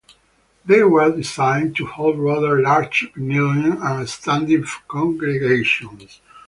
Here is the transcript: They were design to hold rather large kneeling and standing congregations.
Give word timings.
They 0.65 0.81
were 0.81 1.15
design 1.15 1.75
to 1.75 1.85
hold 1.85 2.17
rather 2.17 2.59
large 2.59 3.07
kneeling 3.15 3.77
and 3.83 4.09
standing 4.09 4.65
congregations. 4.87 6.19